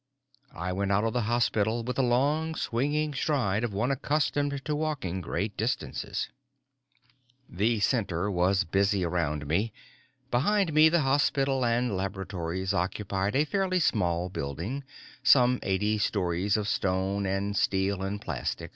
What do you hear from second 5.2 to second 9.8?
great distances. The Center was busy around me.